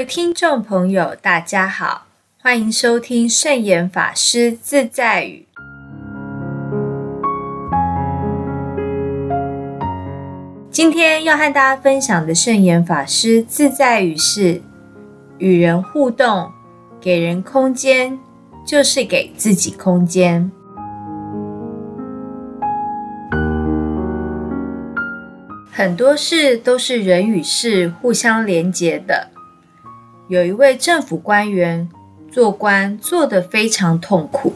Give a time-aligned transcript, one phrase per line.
[0.00, 2.06] 位听众朋友，大家好，
[2.40, 5.46] 欢迎收听圣严法师自在语。
[10.70, 14.62] 今天要和大家分享的圣严法师自在语是：
[15.36, 16.50] 与人互动，
[16.98, 18.18] 给人空间，
[18.66, 20.50] 就是给自己空间。
[25.70, 29.28] 很多事都是人与事互相连结的。
[30.30, 31.88] 有一位政府官员
[32.30, 34.52] 做官做得非常痛苦，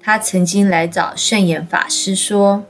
[0.00, 2.62] 他曾经来找圣严法师说：“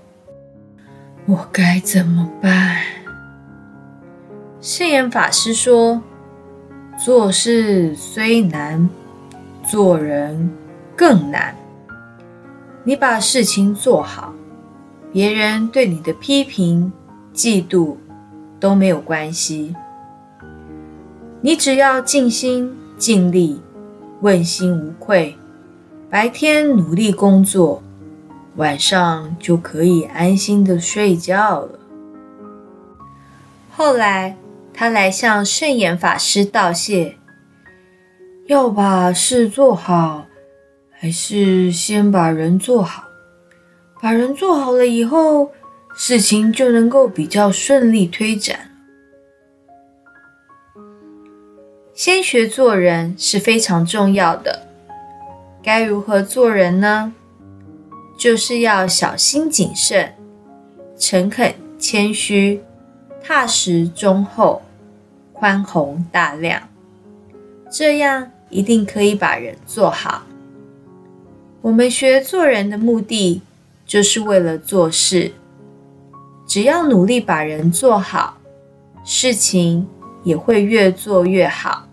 [1.28, 2.78] 我该怎么办？”
[4.62, 6.00] 圣严法师说
[7.04, 8.88] ：“做事虽难，
[9.62, 10.50] 做人
[10.96, 11.54] 更难。
[12.82, 14.32] 你把事情做好，
[15.12, 16.90] 别人对你的批评。”
[17.32, 17.96] 嫉妒
[18.58, 19.74] 都没有关系，
[21.42, 23.60] 你只要尽心尽力，
[24.20, 25.36] 问心无愧，
[26.10, 27.82] 白天努力工作，
[28.56, 31.78] 晚上就可以安心的睡觉了。
[33.70, 34.36] 后来，
[34.74, 37.16] 他来向圣严法师道谢，
[38.46, 40.26] 要把事做好，
[40.90, 43.04] 还是先把人做好？
[44.02, 45.50] 把人做好了以后。
[45.92, 48.69] 事情就能够比较顺利推展。
[52.02, 54.66] 先学做人是非常重要的。
[55.62, 57.12] 该如何做人呢？
[58.18, 60.14] 就是要小心谨慎、
[60.96, 62.62] 诚恳谦虚、
[63.22, 64.62] 踏实忠厚、
[65.34, 66.62] 宽宏大量，
[67.70, 70.22] 这样一定可以把人做好。
[71.60, 73.42] 我们学做人的目的，
[73.84, 75.32] 就是为了做事。
[76.46, 78.38] 只要努力把人做好，
[79.04, 79.86] 事情
[80.22, 81.88] 也会越做越好。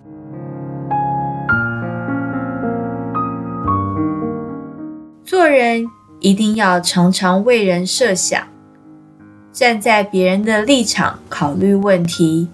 [5.48, 8.48] 人一定要常常为人设想，
[9.52, 12.48] 站在别人的立场考虑问题。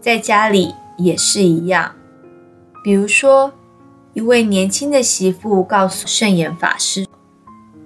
[0.00, 1.92] 在家里也是一样。
[2.84, 3.52] 比如说，
[4.12, 7.06] 一位年轻的媳妇告诉圣严法师，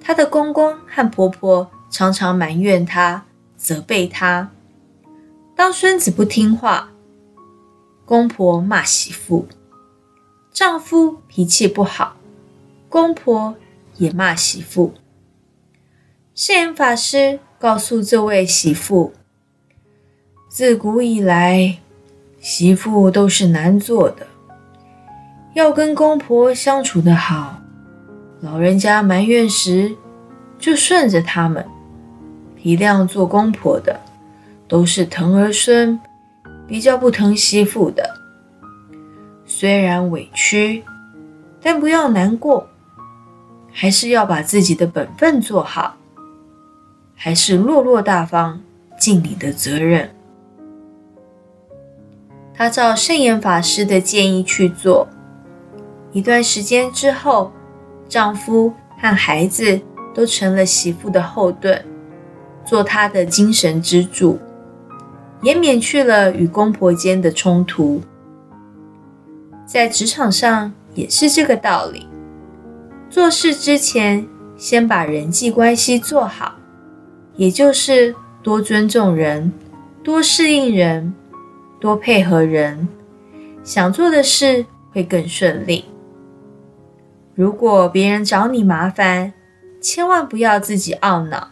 [0.01, 1.71] 她的公公和婆婆。
[1.93, 3.25] 常常埋怨她，
[3.57, 4.49] 责备她。
[5.57, 6.91] 当孙子不听话，
[8.05, 9.45] 公婆骂媳妇；
[10.53, 12.15] 丈夫脾气不好，
[12.89, 13.57] 公婆
[14.01, 14.95] 也骂媳妇。
[16.35, 19.13] 圣严法师告诉这位媳妇：
[20.49, 21.77] 自古以来，
[22.41, 24.27] 媳妇都是难做的，
[25.53, 27.61] 要跟公婆相处的好。
[28.41, 29.95] 老人家埋怨时，
[30.59, 31.65] 就顺着他们。
[32.57, 34.01] 体谅做公婆的，
[34.67, 36.01] 都是疼儿孙，
[36.67, 38.09] 比较不疼媳妇的。
[39.45, 40.83] 虽然委屈，
[41.61, 42.70] 但不要难过，
[43.73, 45.97] 还是要把自己的本分做好，
[47.15, 48.61] 还是落落大方，
[48.99, 50.11] 尽你的责任。
[52.55, 55.09] 他照圣严法师的建议去做，
[56.13, 57.53] 一段时间之后，
[58.09, 59.81] 丈夫和孩子
[60.15, 61.85] 都成了媳妇的后盾。
[62.63, 64.39] 做他的精神支柱，
[65.43, 68.03] 也免去了与公婆间的冲突。
[69.67, 72.07] 在职场上也是这个道理。
[73.11, 74.25] 做事之前，
[74.57, 76.55] 先把人际关系做好，
[77.35, 79.53] 也就是多尊重人，
[80.05, 81.13] 多适应人，
[81.81, 82.87] 多配合人，
[83.65, 85.87] 想做的事会更顺利。
[87.35, 89.33] 如果别人找你麻烦，
[89.81, 91.49] 千万不要自己懊恼。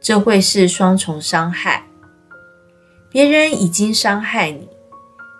[0.00, 1.84] 这会是双重伤害，
[3.10, 4.68] 别人已经伤害你，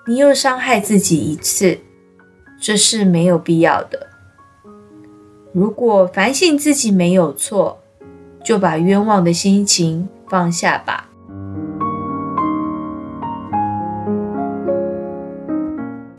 [0.07, 1.79] 你又伤害自己一次，
[2.61, 4.06] 这是没有必要的。
[5.57, 7.79] 如果反省自己没有错，
[8.45, 11.09] 就把冤枉的心情放下吧。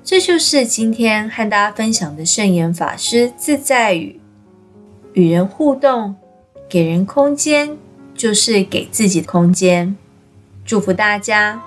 [0.03, 4.19] 这就是今天和大家分享的圣严法师自在语：
[5.13, 6.15] 与人互动，
[6.67, 7.77] 给人空间。
[8.15, 9.95] 就是给自己空间，
[10.65, 11.61] 祝福大家。